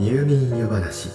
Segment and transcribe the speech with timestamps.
[0.00, 1.10] 入眠湯話。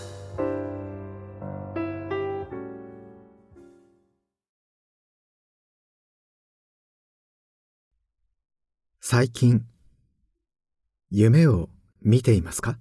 [9.00, 9.66] 最近
[11.10, 11.70] 夢を
[12.02, 12.78] 見ていますか？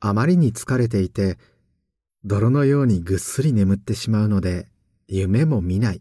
[0.00, 1.36] あまりに疲れていて
[2.24, 4.66] 泥のようにぐっすり眠ってしまうので
[5.08, 6.00] 夢も見ない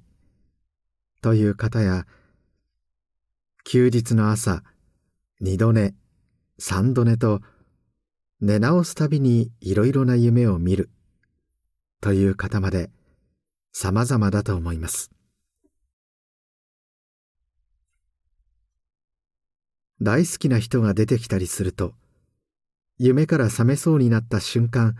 [1.21, 2.05] という方や
[3.65, 4.63] 休日の朝
[5.43, 5.95] 二度寝
[6.59, 7.41] 三度寝と
[8.41, 10.91] 寝直すたびにいろいろな夢を見る
[11.99, 12.91] という方まで
[13.73, 15.09] 様々だと思います。
[19.99, 21.93] 大好きな人が出てきたりすると
[22.99, 24.95] 夢から覚めそうになった瞬間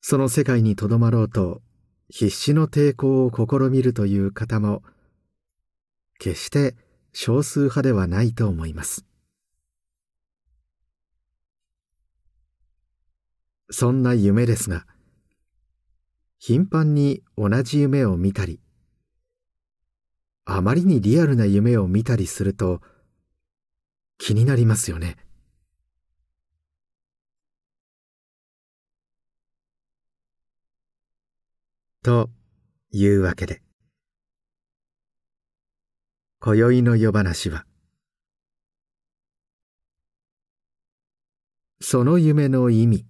[0.00, 1.62] その世界にとどまろうと
[2.08, 4.82] 必死の抵抗を試みるという方も
[6.18, 6.74] 決して
[7.12, 9.04] 少数派ではないと思います。
[13.70, 14.86] そんな夢ですが
[16.38, 18.60] 頻繁に同じ夢を見たり
[20.44, 22.80] あまりにリアルな夢を見たりすると
[24.18, 25.16] 気になりますよね。
[32.02, 32.28] と
[32.90, 33.62] いうわけで
[36.40, 37.64] 今宵の夜話は
[41.80, 43.06] その夢の意味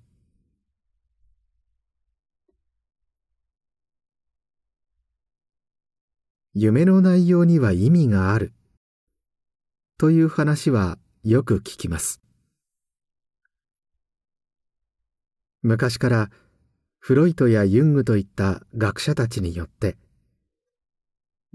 [6.56, 8.52] 夢の内容には意味がある。
[9.98, 12.20] という話はよく聞きます。
[15.62, 16.30] 昔から
[17.00, 19.96] フロイトやユングといった学者たちによって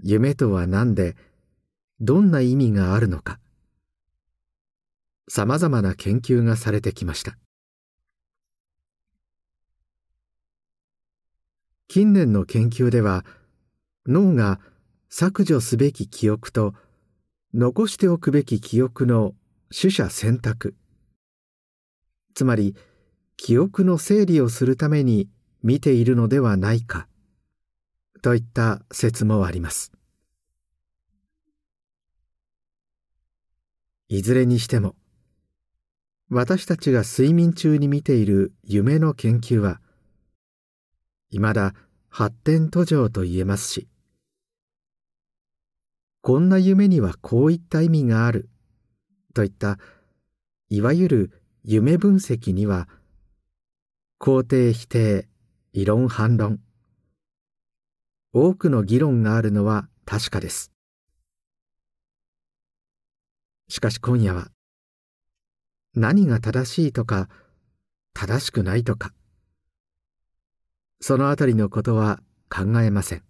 [0.02, 1.16] 夢とは何で
[2.00, 3.38] どんな意味があるのか
[5.28, 7.38] さまざまな研究がされてきました。
[11.88, 13.24] 近年の研究では
[14.06, 14.60] 脳が
[15.10, 16.72] 削除すべき記憶と
[17.52, 19.34] 残しておくべき記憶の
[19.76, 20.76] 取捨選択。
[22.34, 22.76] つまり
[23.36, 25.28] 記憶の整理をするために
[25.64, 27.08] 見ているのではないか
[28.22, 29.92] といった説もあります。
[34.08, 34.94] いずれにしても
[36.30, 39.80] 私たちが睡眠中に見ている夢の研究は
[41.30, 41.74] いまだ
[42.08, 43.88] 発展途上と言えますし
[46.22, 48.50] こんな夢にはこういった意味がある。
[49.34, 49.78] といった
[50.68, 52.88] いわゆる夢分析には
[54.18, 55.28] 肯定否定
[55.72, 56.60] 異論反論。
[58.32, 60.72] 多くの議論があるのは確かです。
[63.68, 64.48] しかし今夜は
[65.94, 67.28] 何が正しいとか
[68.14, 69.12] 正しくないとか
[71.00, 72.20] そのあたりのことは
[72.50, 73.29] 考えません。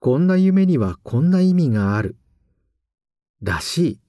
[0.00, 2.16] こんな夢にはこんな意味がある。
[3.42, 4.00] らしい。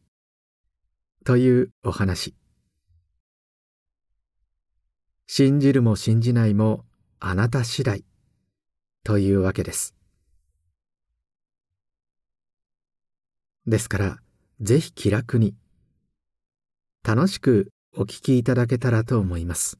[1.25, 2.35] というお話。
[5.25, 6.85] 信じるも信じないも
[7.19, 8.05] あなた次第。
[9.03, 9.95] というわけです。
[13.65, 14.19] ですから
[14.61, 15.55] ぜひ気楽に。
[17.03, 19.79] 楽しくお聞きいただけたらと思います。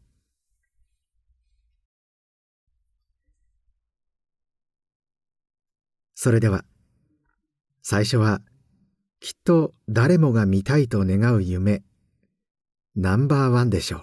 [6.22, 6.66] それでは。
[7.81, 8.41] 最初は
[9.22, 11.81] きっと誰もが見たいと願う夢。
[12.94, 14.02] ナンバーワンでしょう。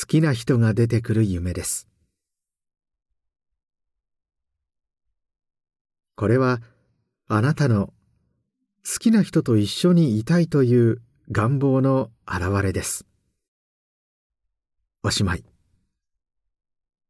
[0.00, 1.88] 好きな人が出てくる夢です。
[6.14, 6.60] これは
[7.26, 7.92] あなたの
[8.88, 13.04] 好きな人と一緒にいたいという願望の表れです。
[15.02, 15.44] おしまい。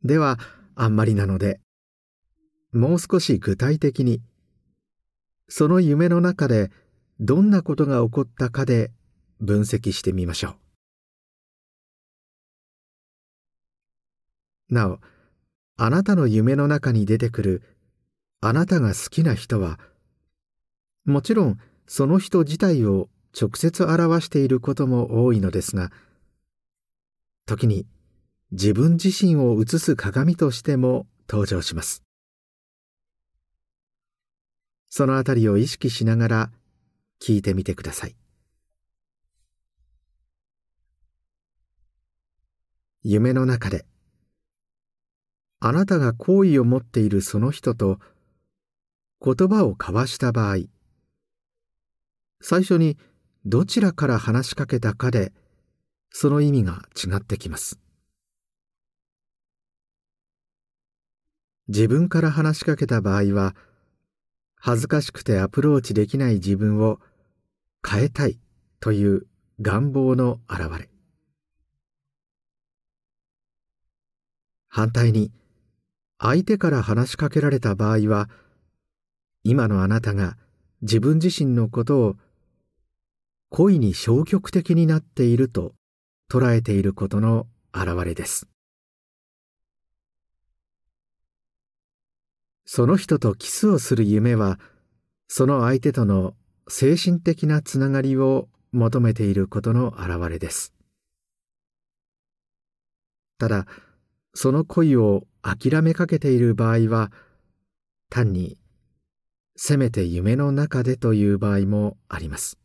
[0.02, 0.38] では
[0.76, 1.60] あんまりなので
[2.76, 4.20] もう少し具体的に。
[5.48, 6.70] その夢の中で
[7.20, 8.92] どんなことが起こったかで
[9.40, 10.56] 分析してみましょ
[14.70, 14.74] う。
[14.74, 14.98] なお
[15.78, 17.62] あなたの夢の中に出てくる
[18.42, 19.78] あなたが好きな人は
[21.06, 23.08] もちろんその人自体を
[23.38, 25.92] 直接表していることも多いのですが
[27.46, 27.86] 時に
[28.50, 32.05] 自分自身を映す鏡としても登場します。
[34.96, 36.50] そのあたりを意識しながら
[37.20, 38.16] 聞いてみてください。
[43.02, 43.84] 夢の中で
[45.60, 47.98] あなたが好意を持っているその人と
[49.22, 50.60] 言葉を交わした場合
[52.40, 52.96] 最初に
[53.44, 55.34] どちらから話しかけたかで
[56.10, 57.78] その意味が違ってきます。
[61.68, 63.54] 自分から話しかけた場合は
[64.56, 66.98] 恥ずかしくてアプローチできない自分を
[67.88, 68.38] 変えたい
[68.80, 69.26] という
[69.60, 70.88] 願望の表れ。
[74.68, 75.32] 反対に
[76.18, 78.28] 相手から話しかけられた場合は
[79.42, 80.36] 今のあなたが
[80.82, 82.16] 自分自身のことを
[83.50, 85.74] 恋に消極的になっていると
[86.30, 88.48] 捉えていることの表れです。
[92.66, 94.58] その人とキスをする夢は
[95.28, 96.34] その相手との
[96.68, 100.74] 精神的なつながりを求めていることの表れです。
[103.38, 103.66] ただ
[104.34, 107.12] その恋を諦めかけている場合は
[108.10, 108.58] 単に
[109.56, 112.58] せめて夢の中でという場合もあります。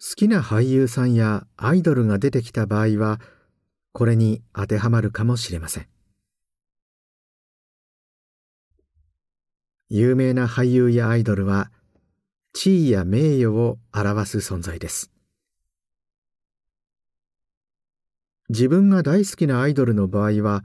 [0.00, 3.18] 好きな俳優さんやアイドルが出てきた場合は
[3.92, 5.88] これに当てはまるかもしれません。
[9.88, 11.70] 有名な俳優やアイドルは
[12.52, 15.10] 地位や名誉を表す存在です。
[18.48, 20.64] 自分が大好きなアイドルの場合は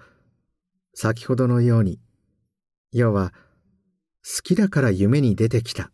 [0.94, 2.00] 先ほどのように
[2.92, 3.34] 要は
[4.24, 5.92] 好きだから夢に出てきた。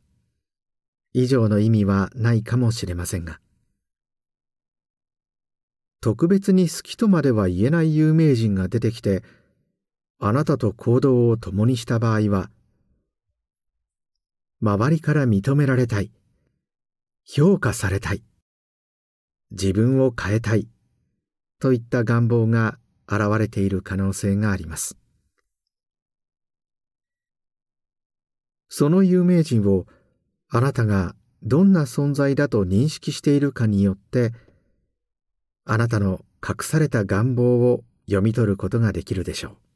[1.13, 3.39] 以上の意味はないかもしれませんが
[6.01, 9.23] 特別に好きとまでは言えない有名人が出てきて
[10.19, 12.49] あなたと行動を共にした場合は
[14.61, 16.11] 周りから認められたい。
[17.23, 18.23] 評価されたい。
[19.51, 20.67] 自分を変えたい。
[21.59, 22.77] といった願望が
[23.07, 24.97] 現れている可能性があります。
[28.67, 29.85] その有名人を
[30.49, 34.33] あなたがどんな存在だと認識しているかによって
[35.63, 39.68] あなたの隠された願望を読み取ることができるでしょう。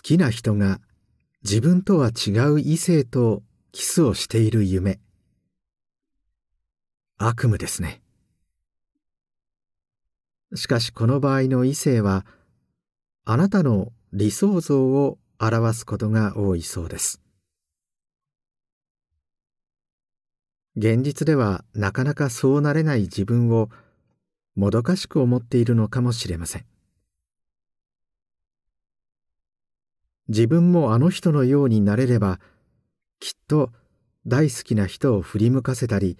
[0.00, 0.80] 好きな人が
[1.42, 4.98] 自分とは違う異性とキスをしている夢。
[7.18, 8.00] 悪夢ですね。
[10.54, 12.24] しかしこの場合の異性は
[13.26, 17.20] あなたの理想像を表すことが多いそうです。
[20.76, 23.68] 現実ではなかなかそうなれない自分を
[24.56, 26.64] もどかしく思っているのかもしれません。
[30.30, 32.38] 自分もあの人のようになれれば
[33.18, 33.72] きっと
[34.28, 36.16] 大好きな人を振り向かせたり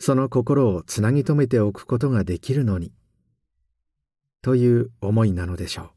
[0.00, 2.90] その心をつなぎ止めておくことができるのに
[4.42, 5.90] という思いなのでしょう。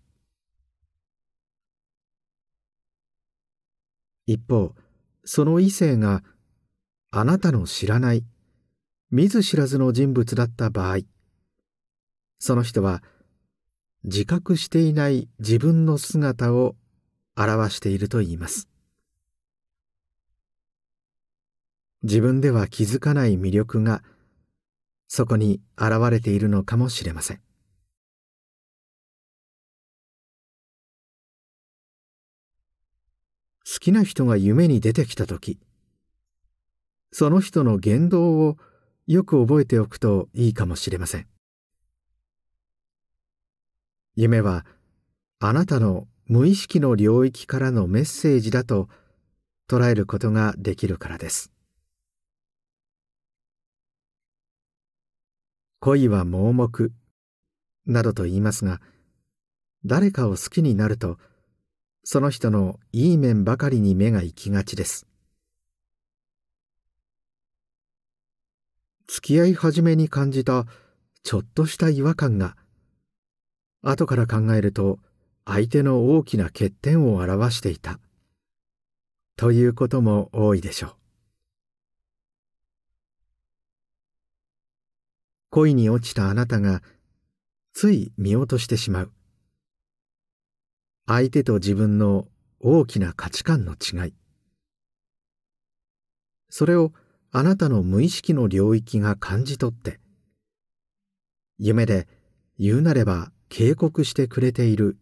[4.28, 4.76] 一方
[5.26, 6.24] その異性が
[7.10, 8.24] あなたの知らない
[9.10, 11.00] 見ず知らずの人物だった場合
[12.38, 13.02] その人は
[14.04, 16.76] 自覚していない自分の姿を
[17.38, 18.68] 表していると言います。
[22.04, 24.04] 自分では気づかない魅力が
[25.08, 27.42] そこに現れているのかもしれません。
[33.66, 35.60] 好きな人が夢に出てきた時
[37.12, 38.58] その人の言動を
[39.08, 41.28] よく覚えておくといいかもしれません。
[44.16, 44.66] 夢は
[45.40, 48.90] あなたの無意識の領域からのメッセージだと
[49.70, 51.54] 捉えることができるからです。
[55.80, 56.92] 恋は盲目
[57.86, 58.82] などと言いますが
[59.86, 61.18] 誰かを好きになると
[62.04, 65.08] その人のいい面ばかりに目が行きがちです。
[69.08, 70.66] 付き合い始めに感じた
[71.24, 72.58] ちょっとした違和感が
[73.82, 75.00] 後から考えると
[75.50, 78.02] 相手の大きな欠点を表していた。
[79.38, 80.96] ということも多いでしょう。
[85.52, 86.84] 恋に落ちたあなたが
[87.72, 89.12] つい見落としてしまう。
[91.06, 92.28] 相手と自分の
[92.60, 94.14] 大きな価値観の違い。
[96.50, 96.92] それを
[97.32, 100.02] あなたの無意識の領域が感じ取って
[101.58, 102.10] 夢で
[102.60, 104.98] 言うなれば警告してくれている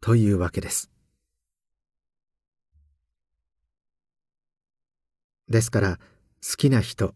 [0.00, 0.90] というわけです。
[5.48, 5.98] ですから
[6.42, 7.14] 好きな人。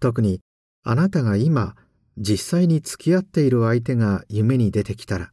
[0.00, 0.40] 特に
[0.82, 1.74] あなたが今
[2.18, 5.32] 実際に付き合っている相手が夢に出てきたら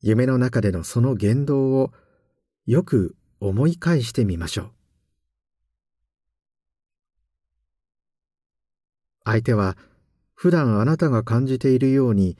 [0.00, 1.92] 夢の中でのその言動を
[2.66, 4.70] よく思い返してみましょう。
[9.24, 9.78] 相手は
[10.34, 12.36] 普段あなたが感じているように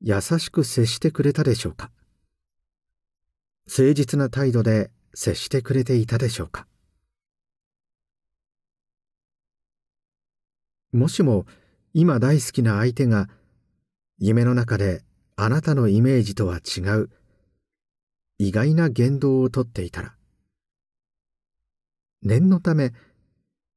[0.00, 1.90] 優しく接してくれたでしょうか？
[3.66, 6.66] 誠実な態度で接してくれていたでしょうか？
[10.92, 11.46] もしも
[11.92, 13.28] 今大好きな相手が
[14.18, 15.02] 夢の中で
[15.36, 17.10] あなたのイメージとは違う
[18.38, 20.14] 意外な言動をとっていたら
[22.22, 22.92] 念のため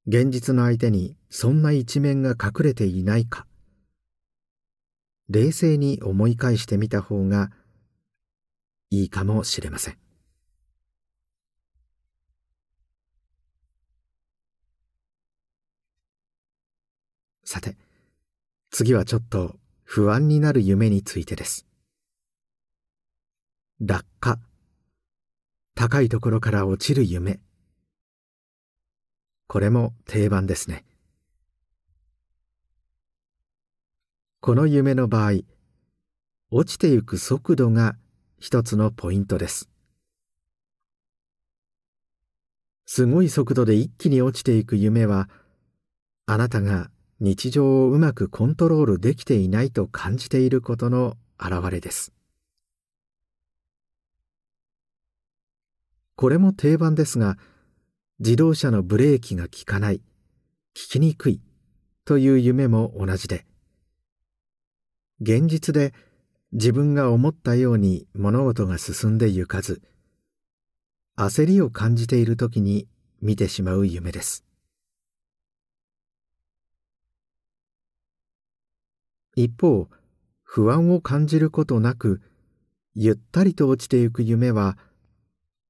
[0.08, 3.46] 現実の相手にそんな一面が隠れていないか
[5.32, 7.52] 冷静に思い返してみた方が
[8.90, 9.98] いいかもしれません。
[17.46, 17.78] さて
[18.72, 21.66] 次はちょっと不安になる夢についてです。
[23.80, 24.38] 落下
[25.76, 27.40] 高いところから落ちる夢。
[29.48, 30.84] これも定番ですね。
[34.44, 35.42] この夢の場合
[36.50, 37.96] 落ちてゆく速度が
[38.40, 39.70] 一つのポイントです。
[42.88, 45.30] すごい速度で一気に落ちていく夢は
[46.26, 52.12] あなたが日常をうまくコントロールできていないと感じていることの表れです。
[56.16, 57.38] これも定番ですが
[58.18, 60.04] 自動車のブレーキが効かない効
[60.74, 61.42] きにくい
[62.06, 63.46] という夢も同じで
[65.24, 65.94] 現実で
[66.52, 69.84] 自分が思ったように物事が進んでゆかず
[71.16, 72.88] 焦りを感じている時に
[73.22, 74.44] 見てしまう夢です。
[79.36, 79.88] 一方
[80.42, 82.20] 不安を感じることなく
[82.96, 84.76] ゆったりと落ちてゆく夢は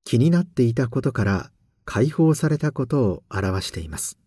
[0.05, 1.51] 気になっていたことから
[1.83, 4.17] 解放されたことを表しています。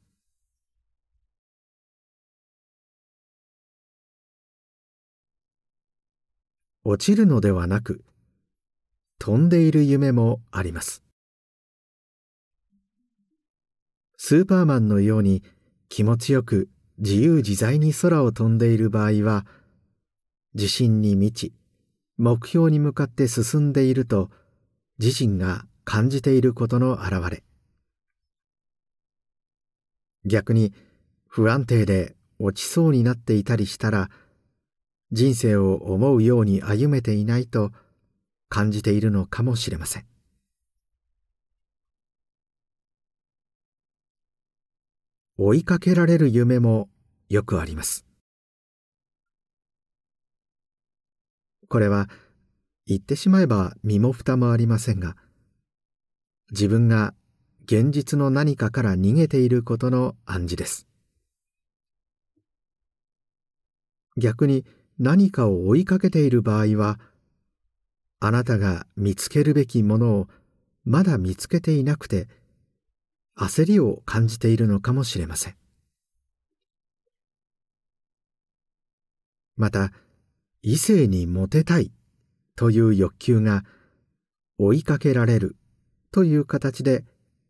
[6.86, 8.04] 落ちるのではなく
[9.18, 11.02] 飛んでいる夢もあります。
[14.18, 15.42] スーパーマンのように
[15.88, 19.46] 気持ちよく自由自在に空を飛んでいる場合は
[20.54, 21.54] 自信に満ち
[22.18, 24.28] 目標に向かって進んでいると
[24.98, 27.44] 自身が感じていることの表れ。
[30.26, 30.74] 逆に
[31.28, 34.10] 不安定で落ちそうになっていたりしたら
[35.14, 37.71] 人生を思うように歩めていないと
[38.49, 40.06] 感じているのかもしれません。
[45.38, 46.88] 追いかけられる夢も
[47.28, 48.04] よくあります。
[51.68, 52.09] これは
[52.85, 55.16] 言ってしまえば身も蓋もありませんが
[56.50, 57.14] 自分が
[57.66, 60.88] 現実の何かから逃げていることの暗示です。
[64.16, 64.64] 逆に
[64.98, 66.98] 何かを追いかけている場合は
[68.20, 70.28] あなたが見つけるべきものを
[70.84, 72.28] まだ見つけていなくて
[73.36, 75.56] 焦りを感じているのかもしれません。
[79.56, 79.92] また
[80.62, 81.92] 異性にモテたい
[82.56, 83.64] という欲求が
[84.58, 85.56] 追いかけられる
[86.12, 87.04] という形で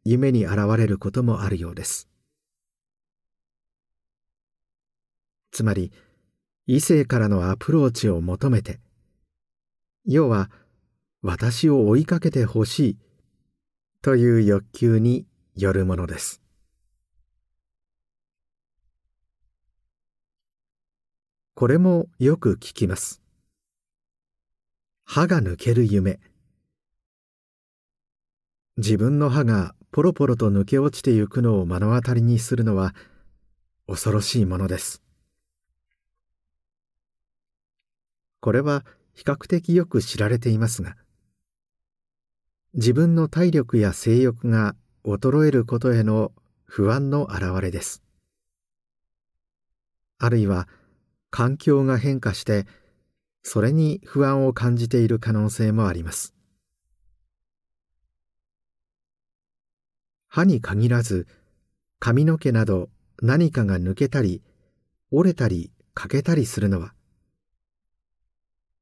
[0.04, 2.08] 夢に現れることもあるようです。
[5.50, 5.92] つまり
[6.66, 8.80] 異性からのアプローチを求めて。
[10.06, 10.50] 要は
[11.23, 12.99] 私を追いかけてほしい
[14.02, 16.42] という欲求によるものです。
[21.54, 23.23] これもよく聞きます。
[25.04, 26.18] 歯が抜ける夢。
[28.76, 32.92] 自分の歯がポロポロと抜け落ちてゆくのを目の当たりにするのは
[33.87, 35.03] 恐ろしいものです。
[38.44, 38.84] これは
[39.14, 40.96] 比較的よく知られていますが
[42.74, 46.30] 自分の体力や性欲が衰えることへの
[46.66, 48.02] 不安の表れです。
[50.18, 50.68] あるいは
[51.30, 52.66] 環境が変化して
[53.42, 56.34] それに不安を感じている可能性もあります。
[60.28, 61.26] 歯に限らず
[61.98, 62.90] 髪の毛など
[63.22, 64.42] 何かが抜けたり
[65.10, 66.92] 折れたり欠けたりするのは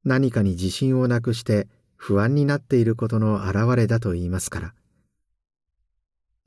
[0.04, 4.74] 何かに自信をなくして不安になっていることの表れだと言いますから。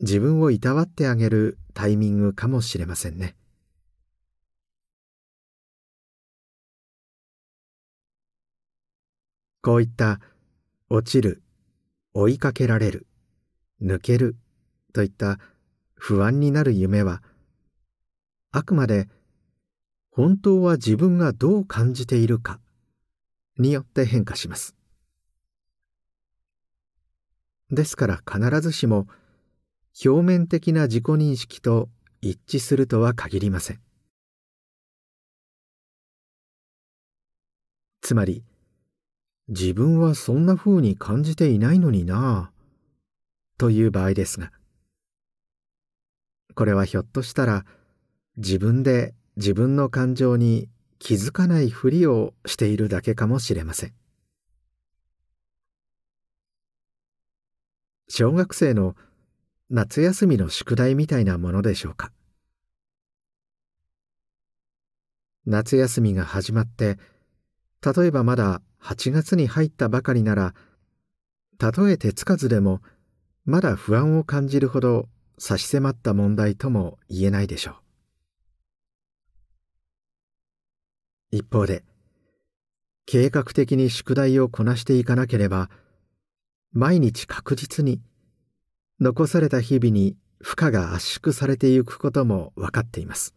[0.01, 3.35] 自分をいたわってあげるタイミングかもしれませんね。
[9.61, 10.19] こういった
[10.89, 11.41] 落ちる
[12.13, 13.07] 追いかけられる
[13.81, 14.35] 抜ける
[14.93, 15.39] といった
[15.95, 17.23] 不安になる夢は
[18.51, 19.07] あくまで
[20.11, 22.59] 本当は自分がどう感じているか
[23.57, 24.75] によって変化します。
[27.71, 29.07] ですから必ずしも
[30.05, 31.89] 表面的な自己認識と
[32.21, 33.79] 一致するとは限りません。
[38.01, 38.43] つまり
[39.47, 42.55] 自分はそんな風に感じていないのになあ
[43.57, 44.51] という場合ですが
[46.53, 47.65] これはひょっとしたら
[48.37, 50.69] 自分で自分の感情に
[50.99, 53.93] 気づかないふりをしているだけかもしれません。
[58.07, 58.95] 小学生の
[59.69, 62.11] 夏休みの宿題みたいなものでしょうか。
[65.45, 66.97] 夏休みが始まって
[67.81, 70.55] 例えばまだ8月に入ったばかりなら
[71.57, 72.81] たとえ手つかずでも
[73.45, 77.84] まだ不安を感じるほど差し迫った問題とも言えないでしょう。
[81.35, 81.83] 一方で
[83.05, 85.69] 計画的に宿題をこなしていかなければ
[86.71, 88.01] 毎日確実に
[88.99, 93.33] 残された日々に負荷が圧縮されていくことも分かっています。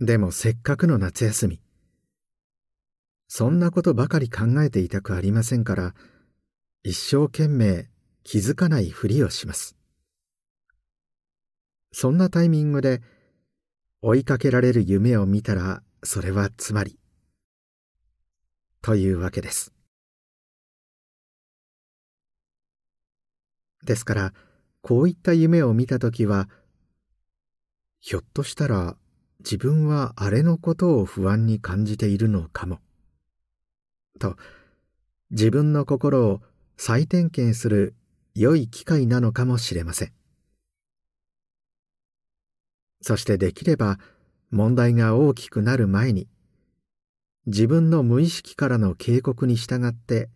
[0.00, 1.60] でもせっかくの夏休み
[3.28, 5.94] そんなことばかり考えていたくありませんから
[6.82, 7.88] 一生懸命
[8.24, 9.76] 気づかないふりをします。
[11.92, 13.02] そんなタイミングで
[14.02, 16.98] 追いかけられる夢を見たらそれはつまり
[18.80, 19.74] というわけです。
[23.84, 24.32] ですから
[24.82, 26.48] こういった夢を見た時は
[28.00, 28.96] ひょっとしたら
[29.40, 32.78] 自分はあれのことを不安に感じているのかも。
[34.18, 34.36] と
[35.30, 36.40] 自分の心を
[36.76, 37.94] 再点検する
[38.34, 40.19] 良い機会なのかもしれません。
[43.02, 43.98] そしてできれば
[44.50, 46.28] 問題が大きくなる前に
[47.46, 50.28] 自分の無意識からの警告に従って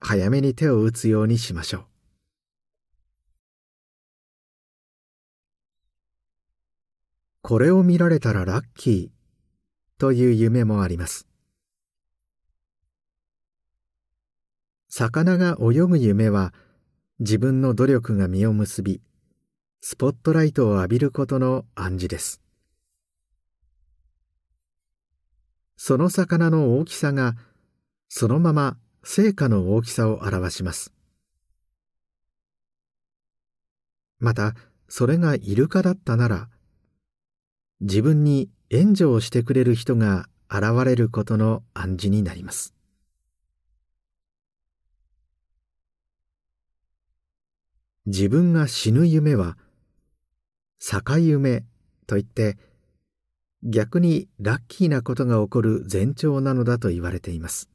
[0.00, 1.84] 早めに手を打つようにしましょう。
[7.42, 11.26] これを見られたらラッキーという夢もあります。
[14.88, 16.54] 魚が泳ぐ夢は
[17.18, 19.02] 自分の努力が実を結び
[19.86, 22.40] スポットライトを浴びることの暗示です。
[25.76, 27.34] その魚の大きさが
[28.08, 30.94] そのまま成果の大きさを表します。
[34.20, 34.54] また
[34.88, 36.48] それがイルカだったなら
[37.82, 42.72] 自分に援助をしてくれる人が現れることの暗示になります。
[48.06, 49.58] 自分が死ぬ夢は
[50.86, 51.64] 境夢
[52.06, 52.58] といって
[53.62, 57.70] 逆にラッキーなことが起こる前兆なのだと言われています。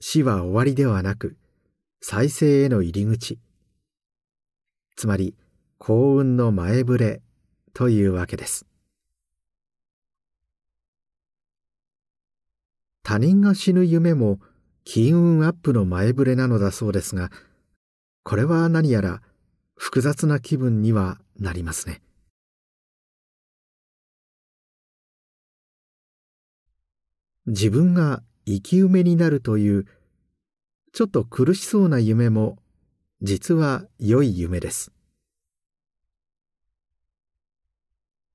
[0.00, 1.38] 死は終わりではなく
[2.02, 3.38] 再生への入り口。
[4.94, 5.34] つまり
[5.78, 7.22] 幸運の前触れ
[7.72, 8.66] というわけです。
[13.02, 14.38] 他人が死ぬ夢も
[14.84, 17.30] 金運アップの前触れなのだそうですが
[18.22, 19.22] これは何やら
[19.78, 22.02] 複雑な気分にはなりますね。
[27.46, 29.86] 自分が生き埋めになるという
[30.92, 32.58] ちょっと苦しそうな夢も
[33.22, 34.92] 実は良い夢です。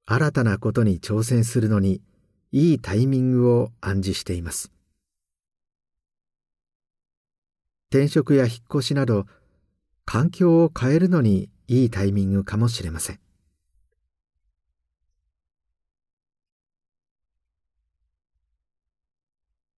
[0.05, 2.01] 新たなことに挑戦するのに
[2.51, 4.71] いいタイミングを暗示しています。
[7.89, 9.27] 転職や引っ越しなど
[10.05, 13.19] 環境を変えるのにいいタイミングかもしれません。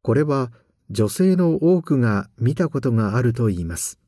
[0.02, 0.52] これは
[0.92, 4.00] 女性の多くが見たことがあるといいます。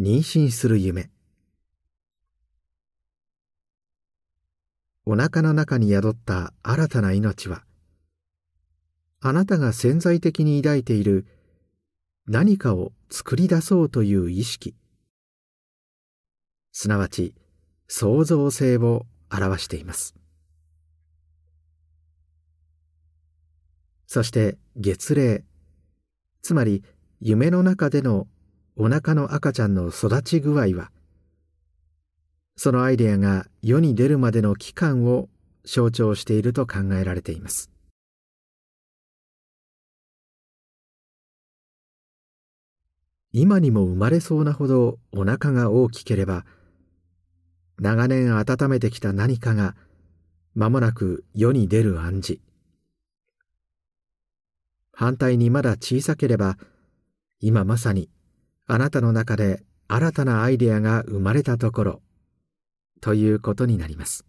[0.00, 1.10] 妊娠する夢。
[5.04, 7.62] お腹の中に宿った新たな命は
[9.20, 11.26] あなたが潜在的に抱いている
[12.30, 14.74] 何かを作り出そうという意識。
[16.72, 17.34] すなわち
[17.88, 20.14] 創造性を表しています。
[24.06, 25.42] そして月齢。
[26.42, 26.84] つまり
[27.20, 28.26] 夢の中での
[28.76, 30.90] お腹の赤ちゃんの育ち具合は
[32.56, 35.30] そのアイデアが世に出るまでの期間を
[35.64, 37.70] 象徴していると考えられています。
[43.32, 46.44] 今にも生まれそうなほどお腹が大きければ
[47.78, 49.76] 長年温めてきた何かが
[50.54, 52.40] 間もなく世に出る暗示。
[54.92, 56.58] 反対にまだ小さければ
[57.40, 58.10] 今まさに
[58.66, 62.02] あなたの中で新たなアイデアが生まれたところ
[63.00, 64.24] ということになります。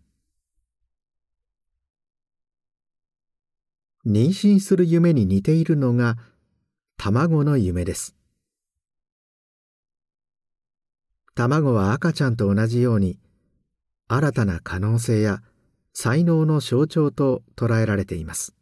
[4.05, 6.17] 妊娠する夢に似ているのが
[6.97, 8.18] 卵の夢です。
[11.39, 13.17] 卵は赤ちゃんと同じように
[14.09, 15.41] 新たな可能性や
[15.93, 18.53] 才能の象徴と捉えられています。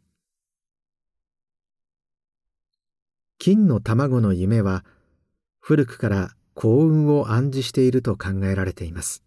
[3.40, 4.84] 金の卵の夢は
[5.58, 9.24] 古くから幸運を暗示していると考えられています。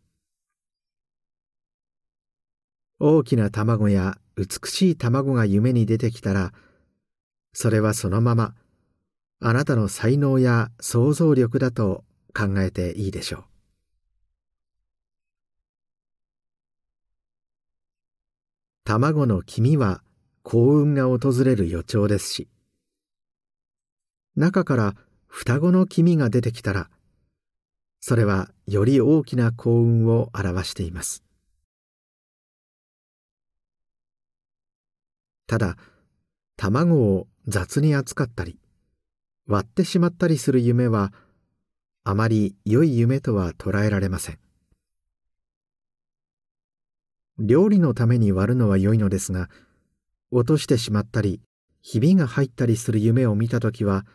[3.02, 6.54] 大きな卵や美しい卵が夢に出てきたら
[7.52, 8.54] それはそのまま
[9.42, 13.44] あなたの才能や想像力だと考えていいでしょう。
[18.84, 20.04] 卵の黄身は
[20.44, 22.50] 幸運が訪れる予兆ですし
[24.36, 24.96] 中から
[25.28, 26.89] 双子の黄身が出てきたら
[28.02, 31.24] それはより大きな幸運を表しています。
[35.48, 35.78] ただ
[36.58, 38.58] 卵を雑に扱ったり
[39.48, 41.13] 割ってしまったりする夢は
[42.04, 44.40] あまり良い夢とは捉えられません。
[47.38, 49.50] 料理のために割るのは良いのですが
[50.32, 51.42] 落としてしまったり
[51.82, 54.06] ひびが入ったりする夢を見た時は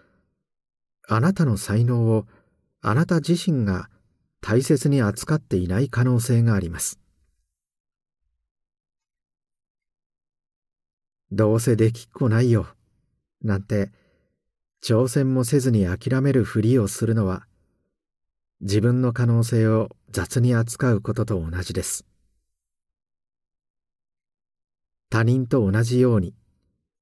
[1.09, 2.27] あなたの才能を
[2.81, 3.88] あなた自身が
[4.40, 7.01] 大切に扱っていない可能性があります。
[11.33, 12.66] どうせできっこないよ
[13.42, 13.90] なんて
[14.85, 17.46] 挑戦もせずに諦めるふりをするのは
[18.61, 22.07] 自分の可能性を雑に扱うことと同じです。
[25.11, 26.35] 他人と同じように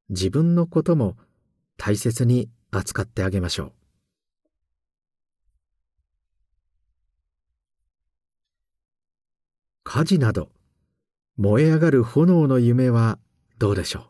[0.09, 1.17] 自分のことも
[1.77, 3.73] 大切に扱ってあげましょう。
[9.85, 10.51] 火事など
[11.37, 13.19] 燃え上がる炎の夢は
[13.59, 14.03] どうでしょう？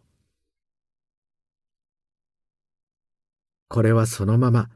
[3.68, 4.70] これはそのまま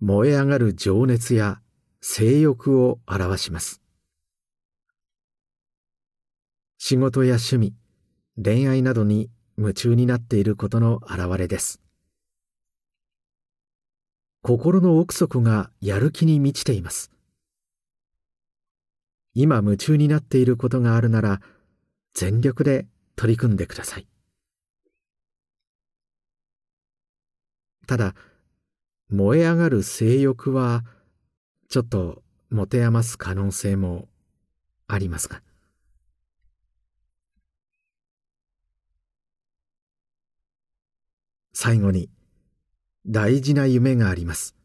[0.00, 1.60] 燃え上がる情熱や
[2.02, 3.80] 性欲を表します。
[6.78, 7.74] 仕事や趣味
[8.42, 11.80] 恋愛などに夢中になっていることの表れです。
[14.42, 17.10] 心の奥底がやる気に満ちています。
[19.34, 21.40] 今夢中になっていることがあるなら
[22.14, 24.06] 全力で取り組んでください。
[27.86, 28.14] ただ
[29.10, 30.84] 燃え上がる性欲は
[31.68, 34.08] ちょっと持て余す可能性も
[34.88, 35.42] ありますが
[41.52, 42.10] 最後に
[43.06, 44.56] 大事な夢があります。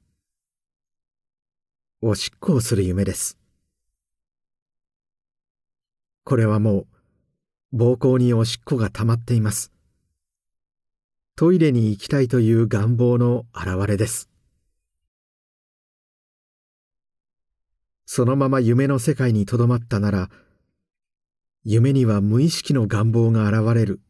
[2.02, 3.38] おしっこをする夢です。
[6.24, 6.88] これはも
[7.72, 9.72] う膀胱におしっこが溜まっています。
[11.36, 14.31] トイレに行きたいという願望の表れです。
[18.14, 20.30] そのまま夢の世界にとどまったなら
[21.64, 24.02] 夢には無意識の願望が現れる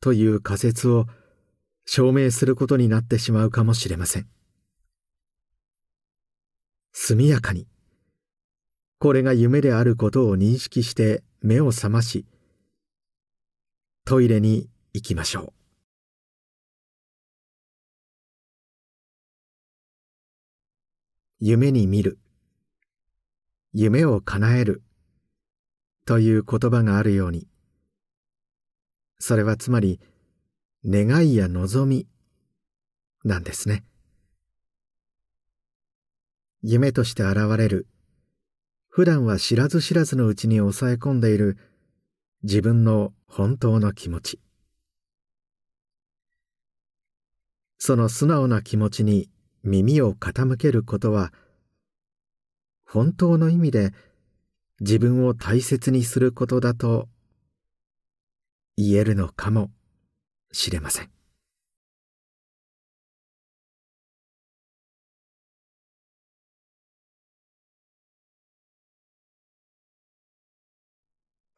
[0.00, 1.04] という仮説を
[1.84, 4.28] 証明することになってしまうかもしれません。
[6.94, 7.66] 速やかに
[8.98, 12.24] これが夢であることを認識して目を覚まし
[14.06, 15.52] トイレに行きましょう。
[21.40, 22.18] 夢に見る。
[23.72, 24.82] 夢を叶える。
[26.04, 27.46] という言葉があるように。
[29.20, 30.00] それはつまり
[30.84, 32.08] 願いや望み
[33.22, 33.84] なんですね。
[36.62, 37.86] 夢として現れる。
[38.88, 41.56] 普段は知らず知らずのうちに抑え込んでいる。
[42.42, 44.40] 自分の本当の気持ち。
[47.78, 49.30] その素直な気持ちに
[49.62, 51.32] 耳を傾けることは
[52.92, 53.92] 本当の意味で
[54.80, 57.06] 自分を大切にすることだと
[58.76, 59.70] 言えるのかも
[60.50, 61.10] しれません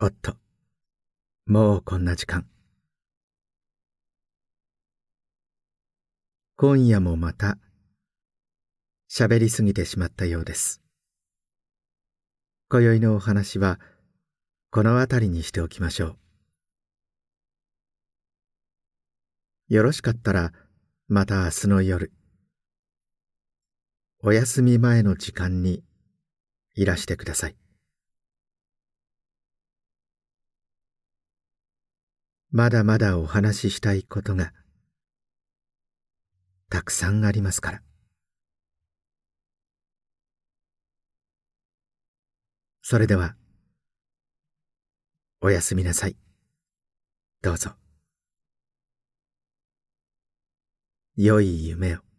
[0.01, 0.35] おっと
[1.47, 2.47] もうこんな時間
[6.57, 7.57] 今夜もまた
[9.11, 10.82] 喋りすぎてしまったようです。
[12.73, 13.79] 今宵のお話は
[14.71, 16.17] この辺りにしておきましょ
[19.69, 19.75] う。
[19.75, 20.55] よろしかったら
[21.07, 22.15] また明日の夜、
[24.23, 25.85] お休み前の時間に
[26.75, 27.57] いらしてください。
[32.51, 34.55] まだまだお話ししたいことが
[36.71, 37.83] たくさんありますから。
[42.85, 43.37] それでは、
[45.40, 46.16] おやすみなさい。
[47.40, 47.71] どうぞ。
[51.16, 52.12] 良い夢を。